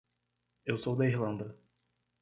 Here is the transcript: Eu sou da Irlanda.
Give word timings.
Eu 0.65 0.79
sou 0.79 0.95
da 0.95 1.05
Irlanda. 1.05 1.55